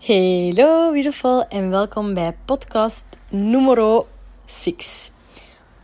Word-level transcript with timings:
Hello 0.00 0.92
beautiful 0.92 1.48
en 1.48 1.70
welkom 1.70 2.14
bij 2.14 2.36
podcast 2.44 3.04
numero 3.28 4.08
6. 4.46 5.10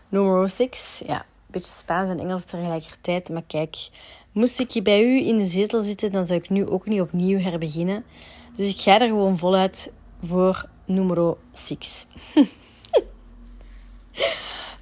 Numero 0.09 0.47
6, 0.47 1.03
ja, 1.07 1.17
een 1.17 1.25
beetje 1.47 1.71
Spaans 1.71 2.11
en 2.11 2.19
Engels 2.19 2.45
tegelijkertijd. 2.45 3.29
Maar 3.29 3.43
kijk, 3.47 3.77
moest 4.33 4.61
ik 4.61 4.73
hier 4.73 4.83
bij 4.83 5.03
u 5.03 5.27
in 5.27 5.37
de 5.37 5.45
zetel 5.45 5.83
zitten, 5.83 6.13
dan 6.13 6.27
zou 6.27 6.41
ik 6.41 6.51
nu 6.51 6.67
ook 6.67 6.87
niet 6.87 7.01
opnieuw 7.01 7.39
herbeginnen. 7.39 8.05
Dus 8.57 8.71
ik 8.71 8.81
ga 8.81 9.01
er 9.01 9.09
gewoon 9.09 9.39
voluit 9.39 9.93
voor 10.23 10.69
numero 10.85 11.39
6. 11.53 12.07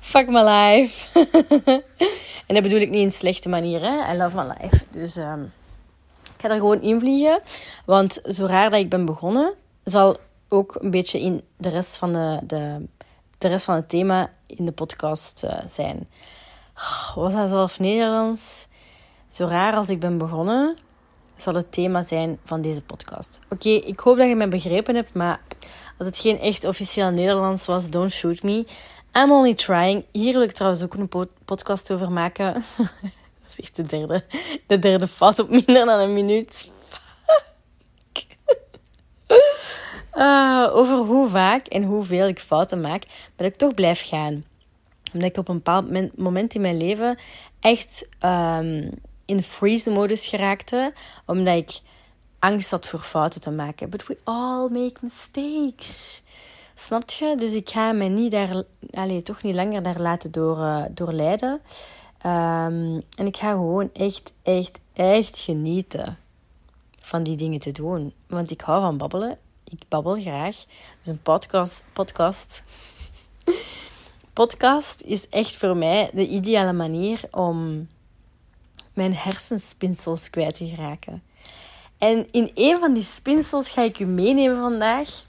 Fuck 0.01 0.29
my 0.29 0.43
life. 0.43 1.21
en 2.47 2.55
dat 2.55 2.63
bedoel 2.63 2.81
ik 2.81 2.91
niet 2.91 3.03
in 3.03 3.13
slechte 3.13 3.49
manier, 3.49 3.81
hè. 3.81 4.15
I 4.15 4.17
love 4.17 4.37
my 4.37 4.55
life. 4.59 4.85
Dus... 4.91 5.17
Um, 5.17 5.53
ga 6.43 6.49
er 6.49 6.61
gewoon 6.61 6.81
invliegen. 6.81 7.41
Want 7.85 8.21
zo 8.25 8.47
raar 8.47 8.71
dat 8.71 8.81
ik 8.81 8.89
ben 8.89 9.05
begonnen, 9.05 9.55
zal 9.85 10.17
ook 10.49 10.77
een 10.81 10.91
beetje 10.91 11.21
in 11.21 11.43
de 11.57 11.69
rest 11.69 11.97
van, 11.97 12.13
de, 12.13 12.39
de, 12.47 12.87
de 13.39 13.49
rest 13.49 13.65
van 13.65 13.75
het 13.75 13.89
thema 13.89 14.31
in 14.47 14.65
de 14.65 14.73
podcast 14.73 15.45
uh, 15.45 15.59
zijn. 15.67 16.09
Was 17.15 17.33
dat 17.33 17.49
zelf 17.49 17.79
Nederlands? 17.79 18.67
Zo 19.29 19.47
raar 19.47 19.75
als 19.75 19.89
ik 19.89 20.01
ben 20.01 20.19
begonnen, 20.19 20.77
zal 21.37 21.55
het 21.55 21.73
thema 21.73 22.03
zijn 22.03 22.39
van 22.45 22.61
deze 22.61 22.83
podcast. 22.83 23.41
Oké, 23.49 23.69
ik 23.69 24.01
hoop 24.01 24.17
dat 24.17 24.29
je 24.29 24.37
me 24.37 24.49
begrepen 24.49 24.95
hebt, 24.95 25.15
maar 25.15 25.41
als 25.99 26.07
het 26.07 26.19
geen 26.19 26.39
echt 26.39 26.65
officieel 26.65 27.11
Nederlands 27.11 27.67
was, 27.67 27.91
don't 27.91 28.13
shoot 28.13 28.43
me. 28.43 28.67
I'm 29.17 29.33
only 29.33 29.55
trying. 29.55 30.05
Hier 30.13 30.33
wil 30.33 30.43
ik 30.43 30.53
trouwens 30.53 30.83
ook 30.83 30.95
een 30.95 31.29
podcast 31.45 31.93
over 31.93 32.11
maken. 32.11 32.65
is 33.57 33.73
de 33.73 33.83
derde, 33.83 34.25
de 34.67 34.79
derde 34.79 35.07
fout 35.07 35.39
op 35.39 35.51
minder 35.51 35.87
dan 35.87 36.01
een 36.01 36.15
minuut. 36.15 36.71
Uh, 40.15 40.71
over 40.73 40.97
hoe 40.97 41.29
vaak 41.29 41.67
en 41.67 41.83
hoeveel 41.83 42.29
ik 42.29 42.39
fouten 42.41 42.81
maak, 42.81 43.03
dat 43.37 43.47
ik 43.47 43.57
toch 43.57 43.75
blijf 43.75 44.09
gaan. 44.09 44.45
Omdat 45.13 45.29
ik 45.29 45.37
op 45.37 45.49
een 45.49 45.57
bepaald 45.57 46.17
moment 46.19 46.55
in 46.55 46.61
mijn 46.61 46.77
leven 46.77 47.19
echt 47.61 48.09
um, 48.25 48.91
in 49.25 49.43
freeze-modus 49.43 50.27
geraakte, 50.27 50.93
omdat 51.27 51.57
ik 51.57 51.81
angst 52.39 52.71
had 52.71 52.89
voor 52.89 53.01
fouten 53.01 53.41
te 53.41 53.51
maken. 53.51 53.91
But 53.91 54.07
we 54.07 54.17
all 54.25 54.69
make 54.69 54.95
mistakes. 55.01 56.23
Snap 56.75 57.11
je? 57.11 57.35
Dus 57.37 57.53
ik 57.53 57.71
ga 57.71 57.93
me 57.93 58.05
niet 58.05 58.31
daar, 58.31 58.63
allez, 58.91 59.23
toch 59.23 59.43
niet 59.43 59.55
langer 59.55 59.83
daar 59.83 60.01
laten 60.01 60.33
door, 60.33 60.87
doorleiden. 60.91 61.61
Um, 62.27 63.03
en 63.17 63.27
ik 63.27 63.37
ga 63.37 63.51
gewoon 63.51 63.91
echt, 63.93 64.33
echt, 64.43 64.81
echt 64.93 65.39
genieten 65.39 66.19
van 67.01 67.23
die 67.23 67.37
dingen 67.37 67.61
te 67.61 67.73
doen. 67.73 68.13
Want 68.27 68.51
ik 68.51 68.61
hou 68.61 68.81
van 68.81 68.97
babbelen. 68.97 69.39
Ik 69.65 69.83
babbel 69.89 70.21
graag. 70.21 70.57
Dus 70.99 71.07
een 71.07 71.23
podcast. 71.23 71.85
Podcast. 71.93 72.65
podcast 74.33 75.01
is 75.01 75.29
echt 75.29 75.57
voor 75.57 75.77
mij 75.77 76.11
de 76.13 76.29
ideale 76.29 76.73
manier 76.73 77.21
om 77.31 77.89
mijn 78.93 79.15
hersenspinsels 79.15 80.31
kwijt 80.31 80.55
te 80.55 80.67
geraken. 80.67 81.23
En 81.99 82.29
in 82.31 82.51
een 82.55 82.79
van 82.79 82.93
die 82.93 83.03
spinsels 83.03 83.71
ga 83.71 83.83
ik 83.83 83.99
u 83.99 84.05
meenemen 84.05 84.57
vandaag. 84.57 85.25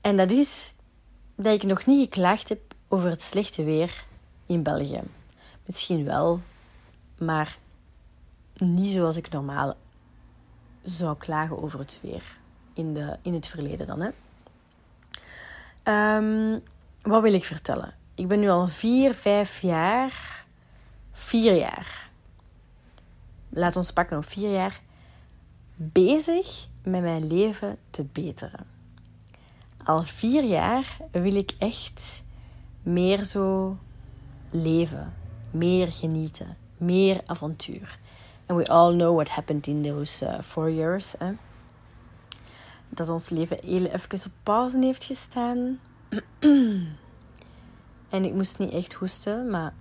En 0.00 0.16
dat 0.16 0.30
is 0.30 0.74
dat 1.34 1.54
ik 1.54 1.62
nog 1.62 1.86
niet 1.86 2.04
geklaagd 2.04 2.48
heb 2.48 2.60
over 2.88 3.10
het 3.10 3.22
slechte 3.22 3.64
weer 3.64 4.04
in 4.46 4.62
België. 4.62 5.02
Misschien 5.66 6.04
wel, 6.04 6.40
maar 7.18 7.58
niet 8.56 8.92
zoals 8.92 9.16
ik 9.16 9.30
normaal 9.30 9.74
zou 10.82 11.16
klagen 11.16 11.62
over 11.62 11.78
het 11.78 11.98
weer. 12.02 12.24
In, 12.72 12.94
de, 12.94 13.18
in 13.22 13.34
het 13.34 13.46
verleden 13.46 13.86
dan. 13.86 14.00
Hè. 14.00 14.10
Um, 16.16 16.62
wat 17.02 17.22
wil 17.22 17.34
ik 17.34 17.44
vertellen? 17.44 17.94
Ik 18.14 18.28
ben 18.28 18.40
nu 18.40 18.48
al 18.48 18.66
vier, 18.66 19.14
vijf 19.14 19.60
jaar, 19.60 20.44
vier 21.10 21.54
jaar, 21.54 22.10
laat 23.48 23.76
ons 23.76 23.92
pakken 23.92 24.16
op 24.16 24.28
vier 24.28 24.52
jaar, 24.52 24.80
bezig 25.76 26.66
met 26.82 27.02
mijn 27.02 27.26
leven 27.26 27.78
te 27.90 28.04
beteren. 28.04 28.66
Al 29.84 30.02
vier 30.02 30.44
jaar 30.44 30.96
wil 31.10 31.34
ik 31.34 31.54
echt 31.58 32.22
meer 32.82 33.24
zo 33.24 33.76
leven 34.50 35.14
meer 35.58 35.92
genieten, 35.92 36.56
meer 36.76 37.20
avontuur. 37.26 37.98
And 38.46 38.58
we 38.58 38.66
all 38.68 38.92
know 38.92 39.14
what 39.14 39.28
happened 39.28 39.66
in 39.66 39.82
those 39.82 40.26
uh, 40.26 40.40
four 40.40 40.70
years. 40.70 41.14
Hè? 41.18 41.32
Dat 42.88 43.08
ons 43.08 43.28
leven 43.28 43.58
heel 43.64 43.84
even 43.84 44.26
op 44.26 44.32
pauze 44.42 44.78
heeft 44.78 45.04
gestaan. 45.04 45.78
en 48.08 48.24
ik 48.24 48.34
moest 48.34 48.58
niet 48.58 48.72
echt 48.72 48.92
hoesten, 48.92 49.50
maar 49.50 49.72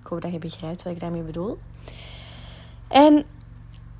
ik 0.00 0.06
hoop 0.06 0.20
dat 0.20 0.32
je 0.32 0.38
begrijpt 0.38 0.82
wat 0.82 0.92
ik 0.92 1.00
daarmee 1.00 1.22
bedoel. 1.22 1.58
En 2.88 3.24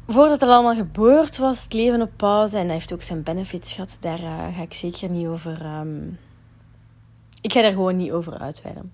voordat 0.07 0.41
het 0.41 0.51
allemaal 0.51 0.75
gebeurd 0.75 1.37
was, 1.37 1.63
het 1.63 1.73
leven 1.73 2.03
op 2.03 2.11
pauze, 2.17 2.57
en 2.57 2.63
dat 2.63 2.73
heeft 2.73 2.93
ook 2.93 3.03
zijn 3.03 3.23
benefits 3.23 3.73
gehad, 3.73 3.97
daar 4.01 4.21
uh, 4.23 4.57
ga 4.57 4.63
ik 4.63 4.75
zeker 4.75 5.11
niet 5.11 5.27
over. 5.27 5.79
Um, 5.79 6.19
ik 7.41 7.53
ga 7.53 7.63
daar 7.63 7.73
gewoon 7.73 7.97
niet 7.97 8.13
over 8.13 8.39
uitweiden. 8.39 8.93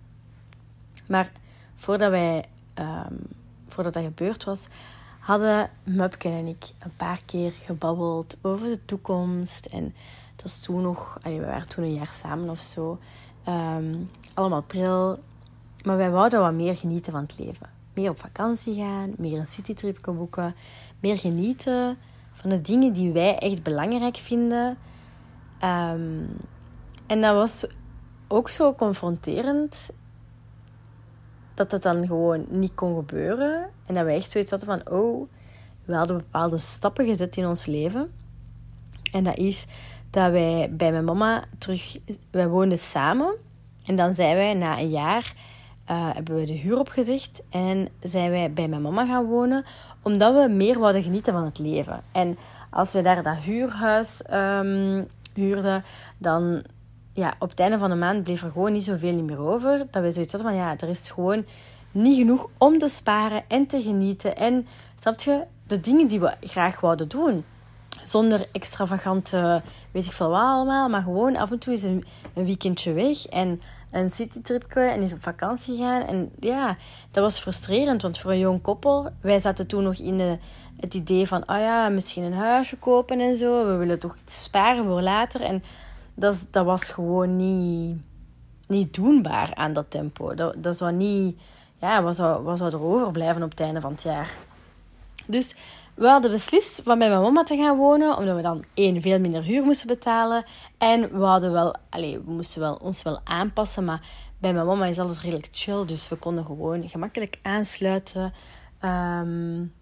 Maar 1.07 1.33
voordat, 1.75 2.11
wij, 2.11 2.45
um, 2.75 3.19
voordat 3.67 3.93
dat 3.93 4.03
gebeurd 4.03 4.45
was, 4.45 4.67
hadden 5.19 5.71
Mupken 5.85 6.33
en 6.33 6.47
ik 6.47 6.65
een 6.79 6.97
paar 6.97 7.21
keer 7.27 7.53
gebabbeld 7.65 8.37
over 8.43 8.67
de 8.67 8.85
toekomst. 8.85 9.67
En 9.67 9.95
het 10.33 10.43
was 10.43 10.61
toen 10.61 10.83
nog, 10.83 11.19
we 11.23 11.41
waren 11.41 11.69
toen 11.69 11.85
een 11.85 11.95
jaar 11.95 12.13
samen 12.13 12.51
of 12.51 12.61
zo. 12.61 12.99
Um, 13.49 14.11
allemaal 14.35 14.63
pril. 14.63 15.19
Maar 15.85 15.97
wij 15.97 16.11
wouden 16.11 16.41
wat 16.41 16.53
meer 16.53 16.77
genieten 16.77 17.13
van 17.13 17.23
het 17.23 17.39
leven. 17.39 17.71
Meer 17.95 18.11
op 18.11 18.19
vakantie 18.21 18.75
gaan, 18.75 19.13
meer 19.17 19.39
een 19.39 19.47
citytrip 19.47 19.99
boeken, 20.05 20.55
meer 21.01 21.19
genieten 21.19 21.99
van 22.33 22.51
de 22.51 22.61
dingen 22.61 22.93
die 22.93 23.13
wij 23.13 23.39
echt 23.39 23.63
belangrijk 23.63 24.17
vinden. 24.17 24.77
Um, 25.63 26.37
en 27.07 27.21
dat 27.21 27.35
was 27.35 27.67
ook 28.29 28.49
zo 28.49 28.75
confronterend 28.75 29.91
dat 31.55 31.71
dat 31.71 31.83
dan 31.83 32.07
gewoon 32.07 32.45
niet 32.49 32.75
kon 32.75 32.95
gebeuren. 32.95 33.71
En 33.87 33.95
dat 33.95 34.05
we 34.05 34.13
echt 34.13 34.31
zoiets 34.31 34.51
hadden 34.51 34.69
van, 34.69 34.97
oh, 34.99 35.29
we 35.85 35.95
hadden 35.95 36.17
bepaalde 36.17 36.59
stappen 36.59 37.07
gezet 37.07 37.37
in 37.37 37.47
ons 37.47 37.67
leven. 37.67 38.13
En 39.13 39.25
dat 39.25 39.37
is 39.37 39.67
dat 40.11 40.31
wij 40.31 40.71
bij 40.73 40.93
mijn 40.93 41.05
mama 41.05 41.45
terug... 41.59 41.97
Wij 42.31 42.49
woonden 42.49 42.79
samen. 42.79 43.35
En 43.87 43.97
dan 43.97 44.15
zijn 44.15 44.37
wij 44.37 44.55
na 44.55 44.79
een 44.79 44.91
jaar... 44.91 45.35
Uh, 45.91 46.15
hebben 46.15 46.35
we 46.35 46.45
de 46.45 46.53
huur 46.53 46.79
opgezegd 46.79 47.43
en 47.51 47.89
zijn 48.03 48.31
wij 48.31 48.53
bij 48.53 48.69
mijn 48.69 48.83
mama 48.83 49.07
gaan 49.07 49.25
wonen, 49.25 49.65
omdat 50.03 50.35
we 50.35 50.53
meer 50.53 50.79
wouden 50.79 51.03
genieten 51.03 51.33
van 51.33 51.45
het 51.45 51.59
leven. 51.59 52.03
En 52.13 52.39
als 52.71 52.93
we 52.93 53.03
daar 53.03 53.23
dat 53.23 53.37
huurhuis 53.37 54.23
um, 54.33 55.07
huurden, 55.35 55.85
dan 56.19 56.63
ja, 57.15 57.35
op 57.39 57.51
het 57.51 57.61
einde 57.61 57.79
van 57.79 57.91
de 57.91 57.97
maand 57.97 58.23
bleef 58.23 58.43
er 58.43 58.51
gewoon 58.51 58.73
niet 58.73 58.85
zoveel 58.85 59.23
meer 59.23 59.41
over. 59.41 59.87
Dat 59.91 60.03
we 60.03 60.11
zoiets 60.11 60.33
hadden 60.33 60.51
van, 60.51 60.61
ja, 60.61 60.77
er 60.79 60.89
is 60.89 61.11
gewoon 61.11 61.45
niet 61.91 62.17
genoeg 62.17 62.49
om 62.59 62.79
te 62.79 62.89
sparen 62.89 63.43
en 63.49 63.67
te 63.67 63.83
genieten. 63.83 64.37
En, 64.37 64.67
snap 65.01 65.21
je, 65.21 65.43
de 65.67 65.81
dingen 65.81 66.07
die 66.07 66.21
we 66.21 66.35
graag 66.41 66.81
wouden 66.81 67.09
doen. 67.09 67.45
Zonder 68.05 68.49
extravagante, 68.53 69.63
weet 69.91 70.05
ik 70.05 70.13
veel 70.13 70.29
wat 70.29 70.41
allemaal. 70.41 70.89
Maar 70.89 71.03
gewoon 71.03 71.37
af 71.37 71.51
en 71.51 71.59
toe 71.59 71.73
is 71.73 71.83
een, 71.83 72.05
weekendje 72.33 72.93
weg. 72.93 73.27
En 73.27 73.61
een 73.91 74.11
citytripje 74.11 74.81
en 74.81 75.01
eens 75.01 75.13
op 75.13 75.23
vakantie 75.23 75.79
gaan. 75.79 76.03
En 76.03 76.31
ja, 76.41 76.77
dat 77.11 77.23
was 77.23 77.39
frustrerend. 77.39 78.03
Want 78.03 78.19
voor 78.19 78.31
een 78.31 78.39
jong 78.39 78.63
koppel, 78.63 79.11
wij 79.21 79.41
zaten 79.41 79.67
toen 79.67 79.83
nog 79.83 79.99
in 79.99 80.39
het 80.81 80.95
idee 80.95 81.27
van, 81.27 81.41
oh 81.41 81.59
ja, 81.59 81.89
misschien 81.89 82.23
een 82.23 82.35
huisje 82.35 82.79
kopen 82.79 83.21
en 83.21 83.37
zo. 83.37 83.67
We 83.67 83.77
willen 83.77 83.99
toch 83.99 84.17
iets 84.25 84.43
sparen 84.43 84.85
voor 84.85 85.03
later. 85.03 85.41
En 85.41 85.63
dat, 86.15 86.47
dat 86.51 86.65
was 86.65 86.91
gewoon 86.91 87.37
niet, 87.37 87.97
niet 88.67 88.95
doenbaar 88.95 89.55
aan 89.55 89.73
dat 89.73 89.91
tempo. 89.91 90.35
Dat, 90.35 90.55
dat 90.63 90.77
zou 90.77 90.93
niet... 90.93 91.41
Ja, 91.81 92.03
wat 92.03 92.17
zou, 92.17 92.43
wat 92.43 92.59
zou 92.59 92.73
er 92.73 92.83
overblijven 92.83 93.43
op 93.43 93.51
het 93.51 93.61
einde 93.61 93.81
van 93.81 93.93
het 93.93 94.03
jaar? 94.03 94.35
Dus 95.27 95.57
we 95.95 96.07
hadden 96.07 96.31
beslist 96.31 96.79
om 96.79 96.99
bij 96.99 97.09
mijn 97.09 97.21
mama 97.21 97.43
te 97.43 97.57
gaan 97.57 97.77
wonen, 97.77 98.17
omdat 98.17 98.37
we 98.37 98.43
dan 98.43 98.65
één, 98.75 99.01
veel 99.01 99.19
minder 99.19 99.43
huur 99.43 99.63
moesten 99.63 99.87
betalen. 99.87 100.45
En 100.79 101.19
we 101.19 101.25
hadden 101.25 101.53
wel, 101.53 101.77
allez, 101.91 102.17
we 102.25 102.31
moesten 102.31 102.61
wel, 102.61 102.75
ons 102.75 103.03
wel 103.03 103.21
aanpassen, 103.25 103.85
maar 103.85 104.09
bij 104.39 104.53
mijn 104.53 104.67
mama 104.67 104.87
is 104.87 104.99
alles 104.99 105.21
redelijk 105.21 105.49
chill, 105.51 105.85
dus 105.87 106.09
we 106.09 106.17
konden 106.17 106.45
gewoon 106.45 106.89
gemakkelijk 106.89 107.39
aansluiten. 107.43 108.33
Um, 108.85 109.73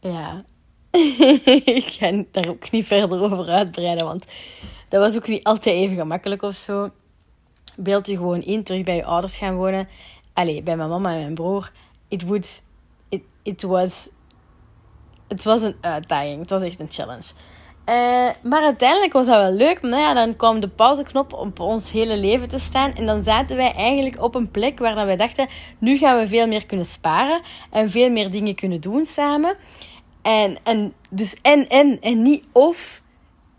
ja, 0.00 0.44
ik 1.80 1.84
ga 1.84 2.24
daar 2.30 2.48
ook 2.48 2.70
niet 2.70 2.86
verder 2.86 3.22
over 3.22 3.48
uitbreiden, 3.48 4.06
want 4.06 4.24
dat 4.88 5.00
was 5.00 5.16
ook 5.16 5.28
niet 5.28 5.44
altijd 5.44 5.74
even 5.74 5.96
gemakkelijk 5.96 6.42
of 6.42 6.54
zo. 6.54 6.90
Beeld 7.76 8.06
je 8.06 8.16
gewoon 8.16 8.42
in, 8.42 8.62
terug 8.62 8.84
bij 8.84 8.96
je 8.96 9.04
ouders 9.04 9.38
gaan 9.38 9.56
wonen. 9.56 9.88
Allee, 10.32 10.62
bij 10.62 10.76
mijn 10.76 10.88
mama 10.88 11.12
en 11.12 11.20
mijn 11.20 11.34
broer. 11.34 11.72
It 12.08 12.22
would... 12.22 12.62
It, 13.08 13.22
it 13.42 13.62
was... 13.62 14.08
Het 15.28 15.44
was 15.44 15.62
een 15.62 15.76
uitdaging. 15.80 16.40
Het 16.40 16.50
was 16.50 16.62
echt 16.62 16.80
een 16.80 16.90
challenge. 16.90 17.32
Uh, 17.86 18.28
maar 18.42 18.62
uiteindelijk 18.62 19.12
was 19.12 19.26
dat 19.26 19.36
wel 19.36 19.52
leuk. 19.52 19.82
Maar 19.82 19.90
nou 19.90 20.02
ja, 20.02 20.14
dan 20.14 20.36
kwam 20.36 20.60
de 20.60 20.68
pauzeknop 20.68 21.32
op 21.32 21.60
ons 21.60 21.90
hele 21.90 22.16
leven 22.16 22.48
te 22.48 22.58
staan. 22.58 22.94
En 22.94 23.06
dan 23.06 23.22
zaten 23.22 23.56
wij 23.56 23.72
eigenlijk 23.72 24.22
op 24.22 24.34
een 24.34 24.50
plek 24.50 24.78
waar 24.78 25.06
wij 25.06 25.16
dachten... 25.16 25.48
Nu 25.78 25.98
gaan 25.98 26.18
we 26.18 26.28
veel 26.28 26.46
meer 26.46 26.66
kunnen 26.66 26.86
sparen. 26.86 27.40
En 27.70 27.90
veel 27.90 28.10
meer 28.10 28.30
dingen 28.30 28.54
kunnen 28.54 28.80
doen 28.80 29.06
samen. 29.06 29.56
En, 30.28 30.58
en 30.62 30.94
dus 31.10 31.36
en, 31.42 31.68
en. 31.68 32.00
En 32.00 32.22
niet 32.22 32.44
of 32.52 33.02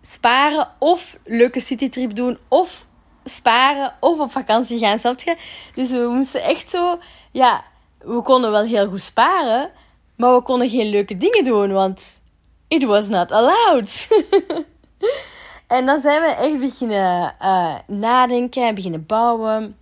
sparen 0.01 0.67
of 0.79 1.17
leuke 1.25 1.59
citytrip 1.59 2.15
doen 2.15 2.37
of 2.47 2.85
sparen 3.23 3.93
of 3.99 4.19
op 4.19 4.31
vakantie 4.31 4.79
gaan, 4.79 4.99
snap 4.99 5.19
je? 5.19 5.35
Dus 5.75 5.91
we 5.91 6.07
moesten 6.07 6.43
echt 6.43 6.69
zo, 6.69 6.99
ja, 7.31 7.63
we 7.99 8.21
konden 8.21 8.51
wel 8.51 8.63
heel 8.63 8.87
goed 8.87 9.01
sparen, 9.01 9.71
maar 10.15 10.35
we 10.35 10.41
konden 10.41 10.69
geen 10.69 10.89
leuke 10.89 11.17
dingen 11.17 11.43
doen, 11.43 11.71
want 11.71 12.23
it 12.67 12.83
was 12.83 13.07
not 13.07 13.31
allowed. 13.31 14.07
en 15.67 15.85
dan 15.85 16.01
zijn 16.01 16.21
we 16.21 16.27
echt 16.27 16.59
beginnen 16.59 17.35
uh, 17.41 17.75
nadenken 17.87 18.67
en 18.67 18.75
beginnen 18.75 19.05
bouwen 19.05 19.77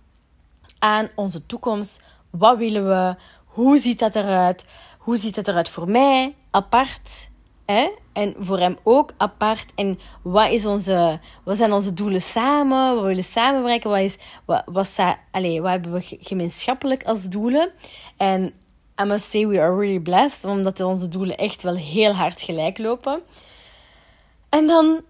aan 0.78 1.08
onze 1.14 1.46
toekomst. 1.46 2.02
Wat 2.30 2.58
willen 2.58 2.88
we? 2.88 3.16
Hoe 3.44 3.78
ziet 3.78 3.98
dat 3.98 4.14
eruit? 4.14 4.64
Hoe 5.08 5.16
ziet 5.16 5.36
het 5.36 5.48
eruit 5.48 5.68
voor 5.68 5.90
mij, 5.90 6.34
apart? 6.50 7.30
Hè? 7.66 7.90
En 8.12 8.34
voor 8.38 8.58
hem 8.58 8.78
ook 8.82 9.12
apart. 9.16 9.72
En 9.74 9.98
wat, 10.22 10.50
is 10.50 10.66
onze, 10.66 11.20
wat 11.44 11.56
zijn 11.56 11.72
onze 11.72 11.92
doelen 11.92 12.22
samen? 12.22 12.94
Wat 12.94 13.04
willen 13.04 13.24
samen? 13.24 13.62
Wat, 13.62 13.98
is, 13.98 14.16
wat, 14.44 14.62
wat, 14.66 14.98
allez, 15.30 15.58
wat 15.58 15.70
hebben 15.70 15.92
we 15.92 16.18
gemeenschappelijk 16.20 17.04
als 17.04 17.28
doelen? 17.28 17.70
En 18.16 18.52
I 19.02 19.04
must 19.04 19.30
say 19.30 19.46
we 19.46 19.60
are 19.60 19.76
really 19.76 20.00
blessed. 20.00 20.44
Omdat 20.44 20.80
onze 20.80 21.08
doelen 21.08 21.36
echt 21.36 21.62
wel 21.62 21.76
heel 21.76 22.12
hard 22.12 22.42
gelijk 22.42 22.78
lopen. 22.78 23.22
En 24.48 24.66
dan... 24.66 25.00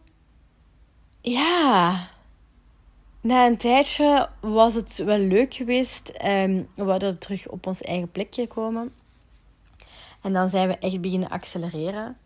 Ja... 1.20 2.08
Na 3.20 3.46
een 3.46 3.56
tijdje 3.56 4.28
was 4.40 4.74
het 4.74 4.96
wel 4.96 5.18
leuk 5.18 5.54
geweest. 5.54 6.12
Um, 6.24 6.68
we 6.74 6.82
hadden 6.82 7.18
terug 7.18 7.48
op 7.48 7.66
ons 7.66 7.82
eigen 7.82 8.10
plekje 8.10 8.46
komen. 8.46 8.92
En 10.20 10.32
dan 10.32 10.48
zijn 10.48 10.68
we 10.68 10.78
echt 10.78 11.00
beginnen 11.00 11.28
accelereren. 11.28 12.16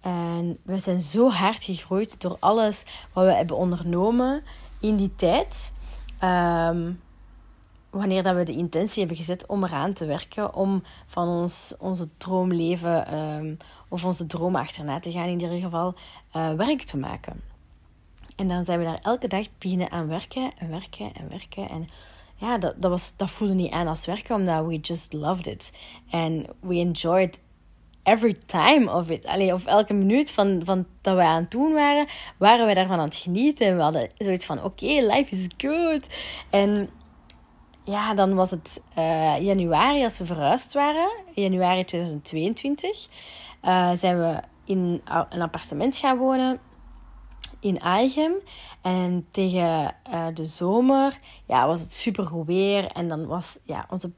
En 0.00 0.58
we 0.62 0.78
zijn 0.78 1.00
zo 1.00 1.30
hard 1.30 1.64
gegroeid 1.64 2.20
door 2.20 2.36
alles 2.40 2.82
wat 3.12 3.24
we 3.24 3.34
hebben 3.34 3.56
ondernomen 3.56 4.42
in 4.80 4.96
die 4.96 5.14
tijd. 5.16 5.74
Um, 6.24 7.00
wanneer 7.90 8.22
dat 8.22 8.34
we 8.34 8.42
de 8.42 8.52
intentie 8.52 8.98
hebben 8.98 9.16
gezet 9.16 9.46
om 9.46 9.64
eraan 9.64 9.92
te 9.92 10.06
werken, 10.06 10.54
om 10.54 10.82
van 11.06 11.28
ons, 11.28 11.74
onze 11.78 12.08
droomleven 12.16 13.18
um, 13.18 13.56
of 13.88 14.04
onze 14.04 14.26
droom 14.26 14.56
achterna 14.56 14.98
te 14.98 15.12
gaan, 15.12 15.26
in 15.26 15.40
ieder 15.40 15.60
geval 15.60 15.94
uh, 16.36 16.52
werk 16.52 16.82
te 16.82 16.96
maken. 16.96 17.40
En 18.36 18.48
dan 18.48 18.64
zijn 18.64 18.78
we 18.78 18.84
daar 18.84 19.00
elke 19.02 19.28
dag 19.28 19.46
beginnen 19.58 19.90
aan 19.90 20.08
werken 20.08 20.52
en 20.58 20.70
werken 20.70 21.14
en 21.14 21.28
werken. 21.28 21.68
En 21.68 21.88
ja, 22.42 22.58
dat, 22.58 22.74
dat, 22.76 22.90
was, 22.90 23.12
dat 23.16 23.30
voelde 23.30 23.54
niet 23.54 23.72
aan 23.72 23.86
als 23.86 24.06
werken, 24.06 24.34
omdat 24.34 24.66
we 24.66 24.78
just 24.78 25.12
loved 25.12 25.46
it. 25.46 25.70
And 26.10 26.46
we 26.60 26.74
enjoyed 26.74 27.38
every 28.02 28.34
time 28.46 28.92
of 28.92 29.10
it. 29.10 29.26
Allee, 29.26 29.52
of 29.52 29.64
elke 29.64 29.92
minuut 29.92 30.30
van, 30.30 30.60
van 30.64 30.86
dat 31.00 31.16
we 31.16 31.22
aan 31.22 31.42
het 31.42 31.50
doen 31.50 31.72
waren, 31.72 32.06
waren 32.36 32.66
we 32.66 32.74
daarvan 32.74 32.98
aan 32.98 33.04
het 33.04 33.16
genieten. 33.16 33.66
En 33.66 33.76
we 33.76 33.82
hadden 33.82 34.10
zoiets 34.16 34.46
van, 34.46 34.62
oké, 34.62 34.86
life 34.86 35.36
is 35.36 35.46
good. 35.56 36.06
En 36.50 36.90
ja, 37.84 38.14
dan 38.14 38.34
was 38.34 38.50
het 38.50 38.82
uh, 38.98 39.40
januari 39.40 40.04
als 40.04 40.18
we 40.18 40.24
verhuisd 40.24 40.72
waren. 40.72 41.10
Januari 41.34 41.84
2022 41.84 43.08
uh, 43.64 43.90
eh, 43.90 43.98
zijn 43.98 44.18
we 44.18 44.40
in 44.64 45.00
een 45.28 45.42
appartement 45.42 45.96
gaan 45.96 46.18
wonen 46.18 46.60
in 47.62 47.80
Aichem. 47.80 48.32
En 48.80 49.26
tegen 49.30 49.94
uh, 50.10 50.26
de 50.34 50.44
zomer 50.44 51.18
ja, 51.46 51.66
was 51.66 51.80
het 51.80 51.92
super 51.92 52.26
goed 52.26 52.46
weer. 52.46 52.86
En 52.86 53.08
dan 53.08 53.26
was 53.26 53.58
ja, 53.64 53.86
onze 53.90 54.12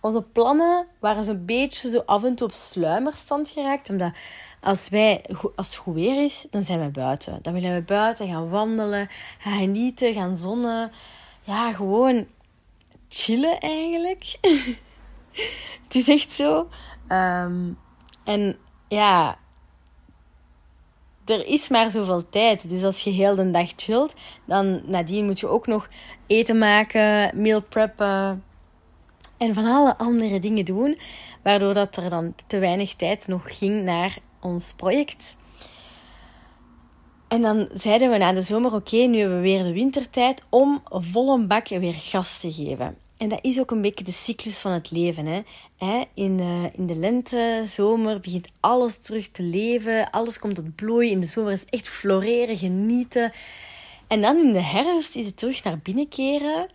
onze 0.00 0.22
plannen 0.22 0.86
waren 1.00 1.24
zo'n 1.24 1.44
beetje 1.44 1.90
zo 1.90 2.02
af 2.06 2.24
en 2.24 2.34
toe 2.34 2.46
op 2.46 2.52
sluimerstand 2.52 3.48
geraakt. 3.48 3.90
Omdat 3.90 4.12
als, 4.60 4.88
wij, 4.88 5.24
als 5.56 5.66
het 5.66 5.76
goed 5.76 5.94
weer 5.94 6.24
is, 6.24 6.46
dan 6.50 6.62
zijn 6.62 6.80
we 6.80 6.90
buiten. 6.90 7.38
Dan 7.42 7.52
willen 7.52 7.74
we 7.74 7.82
buiten 7.82 8.28
gaan 8.28 8.48
wandelen, 8.48 9.08
gaan 9.38 9.58
genieten, 9.58 10.12
gaan 10.12 10.36
zonnen. 10.36 10.92
Ja, 11.42 11.72
gewoon 11.72 12.26
chillen 13.08 13.60
eigenlijk. 13.60 14.36
het 15.84 15.94
is 15.94 16.08
echt 16.08 16.32
zo. 16.32 16.68
Ehm, 17.08 17.72
en 18.24 18.58
ja, 18.88 19.38
er 21.26 21.46
is 21.46 21.68
maar 21.68 21.90
zoveel 21.90 22.28
tijd. 22.28 22.70
Dus 22.70 22.84
als 22.84 23.04
je 23.04 23.10
heel 23.10 23.34
de 23.34 23.50
dag 23.50 23.72
chillt, 23.76 24.14
dan 24.44 24.82
nadien 24.86 25.24
moet 25.24 25.40
je 25.40 25.48
ook 25.48 25.66
nog 25.66 25.88
eten 26.26 26.58
maken, 26.58 27.40
meal 27.42 27.62
preppen 27.62 28.44
en 29.36 29.54
van 29.54 29.64
alle 29.64 29.98
andere 29.98 30.38
dingen 30.38 30.64
doen, 30.64 30.98
waardoor 31.42 31.74
dat 31.74 31.96
er 31.96 32.10
dan 32.10 32.34
te 32.46 32.58
weinig 32.58 32.94
tijd 32.94 33.28
nog 33.28 33.58
ging 33.58 33.84
naar 33.84 34.18
ons 34.40 34.72
project. 34.76 35.36
En 37.28 37.42
dan 37.42 37.68
zeiden 37.72 38.10
we 38.10 38.18
na 38.18 38.32
de 38.32 38.40
zomer: 38.40 38.74
oké, 38.74 38.96
nu 38.96 39.18
hebben 39.18 39.36
we 39.36 39.42
weer 39.42 39.62
de 39.62 39.72
wintertijd 39.72 40.42
om 40.48 40.82
volle 40.90 41.46
bak 41.46 41.68
weer 41.68 41.94
gas 41.94 42.40
te 42.40 42.52
geven. 42.52 43.05
En 43.16 43.28
dat 43.28 43.38
is 43.42 43.60
ook 43.60 43.70
een 43.70 43.80
beetje 43.80 44.04
de 44.04 44.12
cyclus 44.12 44.58
van 44.58 44.72
het 44.72 44.90
leven. 44.90 45.44
Hè? 45.76 46.04
In, 46.14 46.36
de, 46.36 46.70
in 46.72 46.86
de 46.86 46.94
lente, 46.94 47.62
zomer 47.64 48.20
begint 48.20 48.48
alles 48.60 48.98
terug 48.98 49.28
te 49.28 49.42
leven. 49.42 50.10
Alles 50.10 50.38
komt 50.38 50.54
tot 50.54 50.74
bloei. 50.74 51.10
In 51.10 51.20
de 51.20 51.26
zomer 51.26 51.52
is 51.52 51.64
echt 51.64 51.88
floreren, 51.88 52.56
genieten. 52.56 53.32
En 54.06 54.20
dan 54.20 54.36
in 54.36 54.52
de 54.52 54.62
herfst 54.62 55.16
is 55.16 55.26
het 55.26 55.36
terug 55.36 55.64
naar 55.64 55.78
binnen 55.78 56.08
keren 56.08 56.68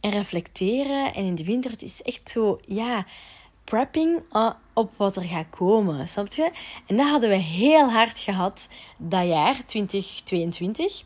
en 0.00 0.10
reflecteren. 0.10 1.14
En 1.14 1.24
in 1.24 1.34
de 1.34 1.44
winter, 1.44 1.70
het 1.70 1.82
is 1.82 2.02
echt 2.02 2.30
zo, 2.30 2.60
ja, 2.66 3.06
prepping 3.64 4.22
op 4.72 4.92
wat 4.96 5.16
er 5.16 5.22
gaat 5.22 5.50
komen. 5.50 6.08
Snap 6.08 6.32
je? 6.32 6.50
En 6.86 6.96
dat 6.96 7.08
hadden 7.08 7.30
we 7.30 7.36
heel 7.36 7.90
hard 7.90 8.18
gehad 8.18 8.68
dat 8.98 9.28
jaar, 9.28 9.66
2022. 9.66 11.04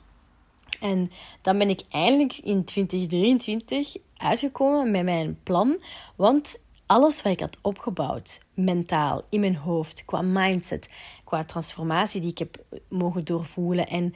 En 0.80 1.10
dan 1.42 1.58
ben 1.58 1.68
ik 1.68 1.80
eindelijk 1.90 2.36
in 2.36 2.64
2023 2.64 3.96
uitgekomen 4.18 4.90
met 4.90 5.04
mijn 5.04 5.38
plan. 5.42 5.82
Want 6.16 6.58
alles 6.86 7.22
wat 7.22 7.32
ik 7.32 7.40
had 7.40 7.58
opgebouwd, 7.62 8.40
mentaal, 8.54 9.24
in 9.30 9.40
mijn 9.40 9.56
hoofd, 9.56 10.04
qua 10.04 10.22
mindset, 10.22 10.88
qua 11.24 11.44
transformatie 11.44 12.20
die 12.20 12.30
ik 12.30 12.38
heb 12.38 12.64
mogen 12.88 13.24
doorvoelen. 13.24 13.86
En 13.86 14.14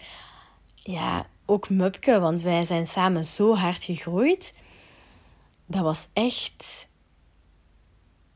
ja, 0.75 1.27
ook 1.47 1.71
Mupke, 1.71 2.21
want 2.21 2.43
wij 2.43 2.63
zijn 2.63 2.87
samen 2.87 3.25
zo 3.25 3.55
hard 3.55 3.85
gegroeid 3.85 4.53
dat 5.73 5.83
was 5.83 6.09
echt 6.13 6.89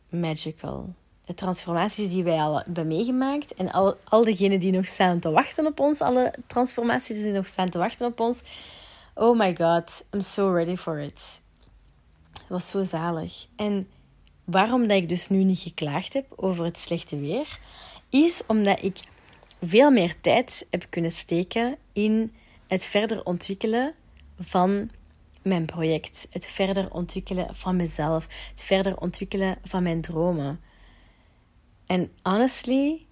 magical. 0.08 0.94
De 1.25 1.35
transformaties 1.35 2.11
die 2.11 2.25
wij 2.25 2.38
al 2.38 2.56
hebben 2.56 2.87
meegemaakt 2.87 3.54
en 3.54 3.73
al, 3.73 3.96
al 4.04 4.25
diegenen 4.25 4.61
die 4.61 4.73
nog 4.73 4.87
staan 4.87 5.18
te 5.18 5.30
wachten 5.30 5.66
op 5.66 5.80
ons, 5.80 6.00
alle 6.00 6.35
transformaties 6.46 7.23
die 7.23 7.32
nog 7.32 7.46
staan 7.46 7.68
te 7.68 7.78
wachten 7.78 8.06
op 8.06 8.20
ons. 8.20 8.40
Oh 9.14 9.38
my 9.38 9.56
god, 9.56 10.04
I'm 10.12 10.20
so 10.20 10.52
ready 10.52 10.76
for 10.76 10.99
it. 10.99 11.40
Het 12.46 12.54
was 12.54 12.68
zo 12.68 12.82
zalig. 12.82 13.46
En 13.56 13.88
waarom 14.44 14.88
dat 14.88 14.96
ik 14.96 15.08
dus 15.08 15.28
nu 15.28 15.44
niet 15.44 15.58
geklaagd 15.58 16.12
heb 16.12 16.32
over 16.36 16.64
het 16.64 16.78
slechte 16.78 17.18
weer, 17.18 17.58
is 18.10 18.42
omdat 18.46 18.82
ik 18.82 18.98
veel 19.62 19.90
meer 19.90 20.20
tijd 20.20 20.66
heb 20.70 20.86
kunnen 20.90 21.10
steken 21.10 21.76
in 21.92 22.34
het 22.66 22.84
verder 22.84 23.24
ontwikkelen 23.24 23.94
van 24.38 24.90
mijn 25.42 25.64
project, 25.64 26.26
het 26.30 26.46
verder 26.46 26.92
ontwikkelen 26.92 27.54
van 27.54 27.76
mezelf, 27.76 28.26
het 28.50 28.62
verder 28.62 28.98
ontwikkelen 28.98 29.58
van 29.64 29.82
mijn 29.82 30.00
dromen. 30.00 30.60
En 31.86 32.12
honestly, 32.22 33.06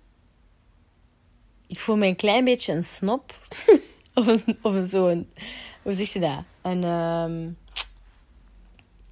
ik 1.66 1.78
voel 1.78 1.96
me 1.96 2.06
een 2.06 2.16
klein 2.16 2.44
beetje 2.44 2.72
een 2.72 2.84
snop. 2.84 3.48
of 4.14 4.26
een, 4.26 4.58
een 4.62 4.86
zo'n, 4.86 5.28
hoe 5.82 5.94
zeg 5.94 6.12
je 6.12 6.20
dat? 6.20 6.42
Een, 6.62 6.84
um, 6.84 7.56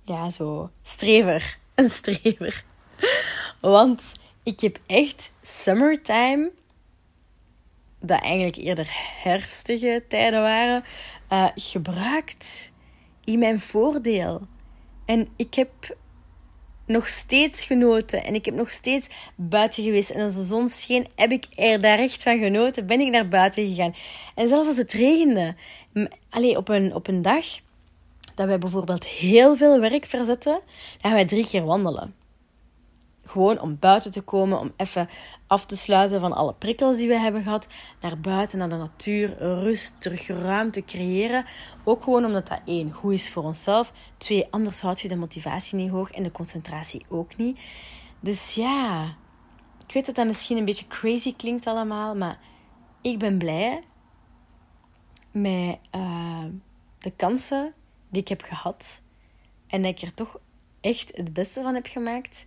ja, 0.05 0.31
zo, 0.31 0.71
strever. 0.83 1.59
Een 1.75 1.91
strever. 1.91 2.65
Want 3.61 4.03
ik 4.43 4.61
heb 4.61 4.79
echt 4.87 5.33
summertime, 5.43 6.51
dat 8.01 8.21
eigenlijk 8.21 8.57
eerder 8.57 8.89
herfstige 9.23 10.05
tijden 10.09 10.43
waren, 10.43 10.85
uh, 11.33 11.49
gebruikt 11.55 12.73
in 13.25 13.39
mijn 13.39 13.61
voordeel. 13.61 14.47
En 15.05 15.29
ik 15.37 15.55
heb 15.55 15.97
nog 16.87 17.09
steeds 17.09 17.65
genoten. 17.65 18.25
En 18.25 18.35
ik 18.35 18.45
heb 18.45 18.55
nog 18.55 18.71
steeds 18.71 19.07
buiten 19.37 19.83
geweest. 19.83 20.11
En 20.11 20.25
als 20.25 20.35
de 20.35 20.45
zon 20.45 20.69
scheen, 20.69 21.07
heb 21.15 21.31
ik 21.31 21.47
er 21.55 21.79
daar 21.79 21.99
echt 21.99 22.23
van 22.23 22.39
genoten. 22.39 22.87
Ben 22.87 23.01
ik 23.01 23.11
naar 23.11 23.29
buiten 23.29 23.67
gegaan. 23.67 23.95
En 24.35 24.49
zelfs 24.49 24.69
als 24.69 24.77
het 24.77 24.93
regende. 24.93 25.55
Allee, 26.31 26.57
op 26.57 26.69
een, 26.69 26.95
op 26.95 27.09
een 27.09 27.23
dag 27.23 27.45
dat 28.35 28.47
wij 28.47 28.59
bijvoorbeeld 28.59 29.07
heel 29.07 29.57
veel 29.57 29.81
werk 29.81 30.05
verzetten, 30.05 30.61
gaan 31.01 31.12
wij 31.12 31.27
drie 31.27 31.47
keer 31.47 31.65
wandelen. 31.65 32.15
Gewoon 33.25 33.61
om 33.61 33.77
buiten 33.81 34.12
te 34.12 34.21
komen, 34.21 34.59
om 34.59 34.73
even 34.77 35.09
af 35.47 35.67
te 35.67 35.77
sluiten 35.77 36.21
van 36.21 36.33
alle 36.33 36.55
prikkels 36.55 36.97
die 36.97 37.09
we 37.09 37.19
hebben 37.19 37.43
gehad. 37.43 37.67
Naar 38.01 38.19
buiten, 38.19 38.59
naar 38.59 38.69
de 38.69 38.77
natuur, 38.77 39.37
rust, 39.39 40.01
terug 40.01 40.27
ruimte 40.27 40.85
creëren. 40.85 41.45
Ook 41.85 42.03
gewoon 42.03 42.25
omdat 42.25 42.49
dat 42.49 42.61
één, 42.65 42.93
goed 42.93 43.12
is 43.12 43.31
voor 43.31 43.43
onszelf. 43.43 43.93
Twee, 44.17 44.47
anders 44.51 44.81
houd 44.81 45.01
je 45.01 45.09
de 45.09 45.17
motivatie 45.17 45.79
niet 45.79 45.91
hoog 45.91 46.11
en 46.11 46.23
de 46.23 46.31
concentratie 46.31 47.05
ook 47.09 47.37
niet. 47.37 47.61
Dus 48.21 48.55
ja, 48.55 49.05
ik 49.87 49.93
weet 49.95 50.07
dat 50.07 50.15
dat 50.15 50.27
misschien 50.27 50.57
een 50.57 50.65
beetje 50.65 50.87
crazy 50.87 51.35
klinkt 51.37 51.67
allemaal, 51.67 52.15
maar 52.15 52.39
ik 53.01 53.19
ben 53.19 53.39
blij 53.39 53.83
met 55.31 55.79
uh, 55.95 56.45
de 56.99 57.11
kansen 57.11 57.75
die 58.12 58.21
ik 58.21 58.28
heb 58.28 58.42
gehad. 58.42 59.00
En 59.66 59.83
dat 59.83 59.90
ik 59.90 60.00
er 60.00 60.14
toch 60.14 60.40
echt 60.81 61.11
het 61.16 61.33
beste 61.33 61.62
van 61.62 61.75
heb 61.75 61.87
gemaakt. 61.87 62.47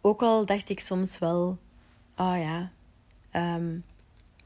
Ook 0.00 0.22
al 0.22 0.46
dacht 0.46 0.68
ik 0.68 0.80
soms 0.80 1.18
wel, 1.18 1.58
oh 2.16 2.34
ja, 2.36 2.70
um, 3.32 3.84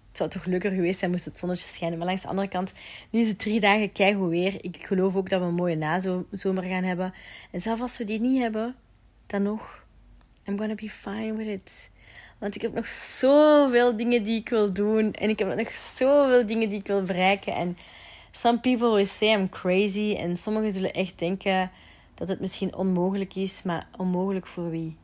het 0.09 0.17
zou 0.17 0.31
toch 0.31 0.45
leuker 0.45 0.71
geweest 0.71 0.99
zijn 0.99 1.11
moest 1.11 1.25
het 1.25 1.39
zonnetje 1.39 1.67
schijnen. 1.67 1.99
Maar 1.99 2.07
langs 2.07 2.23
de 2.23 2.29
andere 2.29 2.49
kant, 2.49 2.73
nu 3.11 3.21
is 3.21 3.29
het 3.29 3.39
drie 3.39 3.61
dagen 3.61 3.93
keigoed 3.93 4.31
weer. 4.31 4.65
Ik 4.65 4.87
geloof 4.87 5.17
ook 5.17 5.29
dat 5.29 5.41
we 5.41 5.47
een 5.47 5.55
mooie 5.55 5.77
nazomer 5.77 6.63
gaan 6.63 6.83
hebben. 6.85 7.15
En 7.51 7.61
zelfs 7.61 7.81
als 7.81 7.99
we 7.99 8.05
die 8.05 8.21
niet 8.21 8.41
hebben, 8.41 8.77
dan 9.27 9.43
nog, 9.43 9.85
I'm 10.45 10.59
gonna 10.59 10.75
be 10.75 10.91
fine 10.91 11.35
with 11.35 11.47
it. 11.47 11.91
Want 12.39 12.55
ik 12.55 12.63
heb 12.63 12.75
nog 12.75 12.87
zoveel 12.87 13.97
dingen 13.97 14.23
die 14.23 14.41
ik 14.41 14.49
wil 14.49 14.73
doen. 14.73 15.13
En 15.13 15.29
ik 15.29 15.39
heb 15.39 15.57
nog 15.57 15.75
zoveel 15.77 16.47
dingen 16.47 16.69
die 16.69 16.79
ik 16.79 16.87
wil 16.87 17.03
bereiken. 17.03 17.55
En 17.55 17.77
some 18.37 18.61
people 18.61 18.91
will 18.91 19.07
say 19.07 19.33
I'm 19.33 19.49
crazy. 19.49 20.15
En 20.19 20.37
sommigen 20.37 20.73
zullen 20.73 20.93
echt 20.93 21.19
denken 21.19 21.71
dat 22.15 22.29
het 22.29 22.41
misschien 22.41 22.75
onmogelijk 22.75 23.35
is. 23.35 23.63
Maar 23.63 23.87
onmogelijk 23.97 24.47
voor 24.47 24.71
wie? 24.71 24.97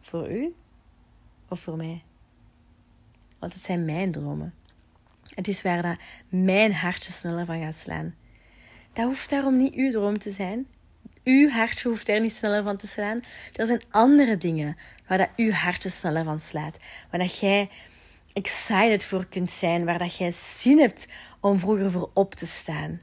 Voor 0.00 0.30
u? 0.30 0.54
Of 1.48 1.60
voor 1.60 1.76
mij? 1.76 2.02
Want 3.38 3.54
het 3.54 3.64
zijn 3.64 3.84
mijn 3.84 4.12
dromen. 4.12 4.54
Het 5.34 5.48
is 5.48 5.62
waar 5.62 5.82
dat 5.82 5.96
mijn 6.28 6.74
hartje 6.74 7.12
sneller 7.12 7.44
van 7.44 7.60
gaat 7.60 7.74
slaan. 7.74 8.14
Dat 8.92 9.04
hoeft 9.06 9.30
daarom 9.30 9.56
niet 9.56 9.74
uw 9.74 9.90
droom 9.90 10.18
te 10.18 10.30
zijn. 10.30 10.66
Uw 11.24 11.48
hartje 11.48 11.88
hoeft 11.88 12.08
er 12.08 12.20
niet 12.20 12.34
sneller 12.34 12.62
van 12.62 12.76
te 12.76 12.86
slaan. 12.86 13.20
Er 13.52 13.66
zijn 13.66 13.82
andere 13.90 14.36
dingen 14.36 14.76
waar 15.06 15.18
dat 15.18 15.28
uw 15.36 15.50
hartje 15.50 15.88
sneller 15.88 16.24
van 16.24 16.40
slaat. 16.40 16.76
Waar 17.10 17.20
dat 17.20 17.38
jij 17.38 17.70
excited 18.32 19.04
voor 19.04 19.26
kunt 19.26 19.50
zijn. 19.50 19.84
Waar 19.84 19.98
dat 19.98 20.16
jij 20.16 20.32
zin 20.32 20.78
hebt 20.78 21.08
om 21.42 21.58
vroeger 21.58 21.90
voor 21.90 22.10
op 22.14 22.34
te 22.34 22.46
staan. 22.46 23.00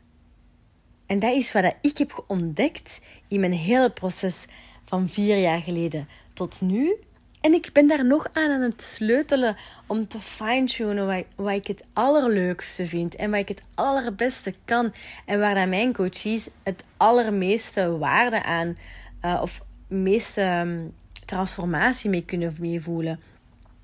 En 1.06 1.20
dat 1.20 1.36
is 1.36 1.52
wat 1.52 1.76
ik 1.82 1.98
heb 1.98 2.24
ontdekt 2.28 3.02
in 3.28 3.40
mijn 3.40 3.54
hele 3.54 3.92
proces 3.92 4.46
van 4.86 5.10
vier 5.10 5.38
jaar 5.38 5.62
geleden 5.62 6.08
tot 6.34 6.62
nu. 6.62 6.96
En 7.42 7.54
ik 7.54 7.70
ben 7.74 7.88
daar 7.88 8.06
nog 8.06 8.28
aan 8.34 8.52
aan 8.52 8.62
het 8.62 8.82
sleutelen 8.82 9.56
om 9.88 10.08
te 10.08 10.20
fine-tunen 10.20 11.26
wat, 11.36 11.54
ik 11.54 11.68
het 11.68 11.84
allerleukste 11.94 12.86
vind 12.86 13.16
en 13.16 13.32
wat 13.32 13.40
ik 13.40 13.48
het 13.48 13.62
allerbeste 13.76 14.54
kan. 14.66 14.94
En 15.26 15.40
waar 15.40 15.68
mijn 15.68 15.94
coaches 15.94 16.48
het 16.64 16.84
allermeeste 16.98 17.98
waarde 17.98 18.44
aan 18.44 18.78
uh, 19.26 19.40
of 19.42 19.62
meeste 19.88 20.42
ehm, 20.42 20.80
transformatie 21.26 22.10
mee 22.10 22.26
kunnen 22.26 22.56
meevoelen. 22.60 23.20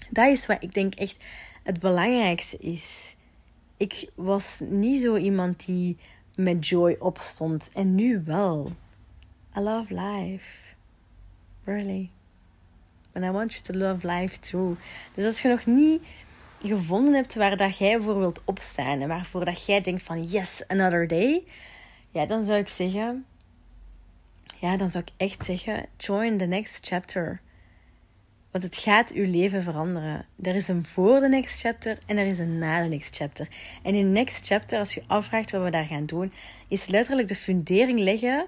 Dat 0.10 0.28
is 0.28 0.46
wat 0.46 0.64
ik 0.64 0.74
denk 0.74 0.96
echt 0.96 1.24
het 1.64 1.80
belangrijkste 1.80 2.58
is. 2.58 3.15
Ik 3.78 4.10
was 4.16 4.62
niet 4.70 5.02
zo 5.02 5.16
iemand 5.16 5.66
die 5.66 5.98
met 6.36 6.68
joy 6.68 6.96
opstond 7.00 7.72
en 7.74 7.96
nu 7.96 8.22
wel. 8.26 8.72
I 9.58 9.60
love 9.60 9.94
life. 9.94 10.74
Really. 11.64 12.10
And 13.14 13.26
I 13.26 13.30
want 13.30 13.54
you 13.54 13.64
to 13.64 13.74
love 13.74 14.08
life 14.08 14.40
too. 14.40 14.78
Dus 15.14 15.26
als 15.26 15.42
je 15.42 15.48
nog 15.48 15.66
niet 15.66 16.04
gevonden 16.60 17.14
hebt 17.14 17.36
waar 17.36 17.58
dat 17.58 17.78
jij 17.78 18.00
voor 18.02 18.20
wilt 18.20 18.42
opstaan 18.46 19.02
en 19.02 19.08
waarvoor 19.08 19.46
dat 19.46 19.66
jij 19.66 19.82
denkt 19.82 20.04
van 20.04 20.24
yes, 20.24 20.68
another 20.68 21.08
day, 21.08 21.44
ja, 22.10 22.26
dan 22.26 22.46
zou 22.46 22.60
ik 22.60 22.68
zeggen, 22.68 23.26
ja, 24.60 24.78
dan 24.78 24.92
zou 24.92 25.04
ik 25.04 25.14
echt 25.18 25.46
zeggen, 25.46 25.86
join 25.98 26.38
the 26.38 26.46
next 26.46 26.88
chapter. 26.88 27.42
Want 28.56 28.68
het 28.68 28.78
gaat 28.78 29.12
uw 29.14 29.32
leven 29.32 29.64
veranderen. 29.64 30.26
Er 30.42 30.56
is 30.56 30.68
een 30.68 30.86
voor 30.86 31.20
de 31.20 31.28
next 31.28 31.60
chapter 31.60 31.98
en 32.06 32.18
er 32.18 32.26
is 32.26 32.40
een 32.40 32.58
na 32.58 32.82
de 32.82 32.88
next 32.88 33.16
chapter. 33.16 33.48
En 33.84 33.96
in 33.96 34.12
next 34.12 34.48
chapter, 34.48 34.80
als 34.80 34.94
je 34.94 35.04
afvraagt 35.08 35.52
wat 35.52 35.64
we 35.64 35.70
daar 35.70 35.86
gaan 35.86 36.06
doen, 36.06 36.34
is 36.68 36.88
letterlijk 36.88 37.28
de 37.28 37.36
fundering 37.36 38.00
leggen 38.00 38.46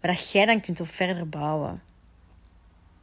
waar 0.00 0.14
dat 0.14 0.30
jij 0.30 0.46
dan 0.46 0.60
kunt 0.60 0.80
op 0.80 0.88
verder 0.88 1.28
bouwen. 1.28 1.82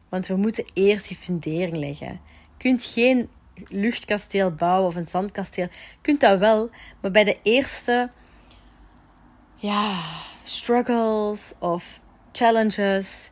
Want 0.10 0.27
we 0.27 0.36
moeten 0.36 0.72
eerst 0.74 1.08
die 1.08 1.18
fundering 1.18 1.75
leggen. 1.75 2.22
Je 2.58 2.58
kunt 2.58 2.86
geen 2.86 3.29
luchtkasteel 3.68 4.51
bouwen 4.51 4.88
of 4.88 4.96
een 4.96 5.08
zandkasteel. 5.08 5.68
Je 5.72 5.98
kunt 6.01 6.20
dat 6.20 6.39
wel, 6.39 6.70
maar 7.01 7.12
bij 7.12 7.24
de 7.24 7.38
eerste 7.44 8.10
ja, 9.56 10.03
struggles 10.44 11.53
of 11.60 12.00
challenges, 12.32 13.32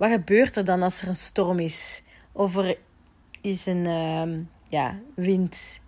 wat 0.00 0.10
gebeurt 0.10 0.56
er 0.56 0.64
dan 0.64 0.82
als 0.82 1.02
er 1.02 1.08
een 1.08 1.14
storm 1.14 1.58
is? 1.58 2.02
Of 2.32 2.56
er 2.56 2.78
is 3.40 3.66
een 3.66 3.84
uh, 3.84 4.38
ja, 4.68 4.98
wind? 5.14 5.80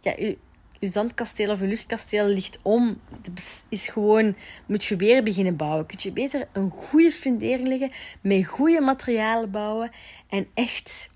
Ja, 0.00 0.14
je 0.16 0.86
zandkasteel 0.88 1.50
of 1.50 1.60
je 1.60 1.66
luchtkasteel 1.66 2.26
ligt 2.26 2.58
om. 2.62 3.00
Het 3.22 3.64
is 3.68 3.88
gewoon, 3.88 4.36
moet 4.66 4.84
je 4.84 4.96
weer 4.96 5.22
beginnen 5.22 5.56
bouwen. 5.56 5.86
Kun 5.86 5.98
je 6.00 6.12
beter 6.12 6.48
een 6.52 6.70
goede 6.70 7.10
fundering 7.10 7.68
leggen, 7.68 7.90
met 8.20 8.46
goede 8.46 8.80
materialen 8.80 9.50
bouwen 9.50 9.90
en 10.28 10.46
echt 10.54 11.10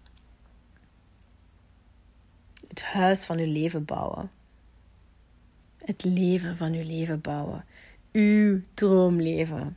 het 2.69 2.83
huis 2.83 3.27
van 3.27 3.39
je 3.39 3.47
leven 3.47 3.85
bouwen. 3.85 4.31
Het 5.85 6.05
leven 6.05 6.57
van 6.57 6.73
je 6.73 6.85
leven 6.85 7.21
bouwen. 7.21 7.65
Uw 8.13 8.61
droomleven. 8.75 9.77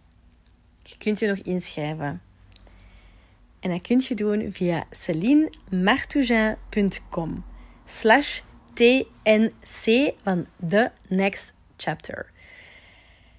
Je 0.79 0.97
kunt 0.97 1.19
je 1.19 1.27
nog 1.27 1.37
inschrijven. 1.37 2.21
En 3.65 3.71
dat 3.71 3.81
kun 3.81 4.01
je 4.07 4.15
doen 4.15 4.51
via 4.51 4.83
celinemartougin.com 4.91 7.43
slash 7.85 8.41
TNC 8.73 10.13
van 10.23 10.45
The 10.69 10.91
Next 11.07 11.53
Chapter. 11.77 12.31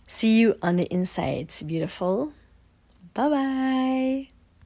See 0.07 0.39
you 0.39 0.57
on 0.61 0.77
the 0.77 0.87
inside, 0.87 1.47
beautiful. 1.67 2.33
Bye 3.13 3.29
bye. 3.29 4.36